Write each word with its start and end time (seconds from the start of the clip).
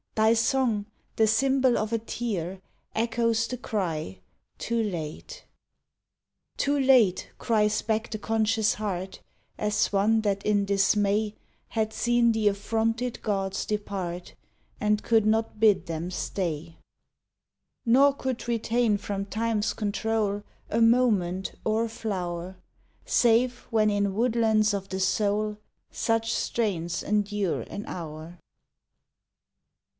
Thy 0.15 0.33
song, 0.33 0.85
the 1.15 1.27
symbol 1.27 1.77
of 1.77 1.93
a 1.93 1.99
tear, 1.99 2.59
Echoes 2.95 3.47
the 3.47 3.57
cry 3.57 4.19
"Too 4.57 4.81
late!" 4.81 5.45
34 6.57 6.75
AN 6.75 6.81
AUTUMN 6.83 6.85
THRUSH 6.85 6.85
Too 6.85 6.87
late!" 6.87 7.31
cries 7.37 7.81
back 7.83 8.09
the 8.09 8.17
conscious 8.17 8.73
heart, 8.75 9.21
As 9.59 9.87
one 9.93 10.21
that 10.21 10.43
in 10.45 10.65
dismay 10.65 11.35
Had 11.69 11.93
seen 11.93 12.31
the 12.31 12.47
affronted 12.47 13.21
gods 13.21 13.63
depart 13.65 14.33
And 14.79 15.03
could 15.03 15.25
not 15.25 15.59
bid 15.59 15.85
them 15.85 16.09
stay; 16.09 16.77
Nor 17.85 18.13
could 18.13 18.47
retain 18.47 18.97
from 18.97 19.25
Time 19.25 19.59
s 19.59 19.71
control 19.73 20.43
A 20.69 20.81
moment 20.81 21.53
or 21.63 21.85
a 21.85 21.89
flow 21.89 22.35
r, 22.37 22.55
Save 23.05 23.59
when 23.69 23.89
in 23.91 24.15
woodlands 24.15 24.73
of 24.73 24.89
the 24.89 24.99
soul 24.99 25.57
Such 25.91 26.33
strains 26.33 27.01
endure 27.03 27.61
an 27.61 27.85
hour. 27.85 28.39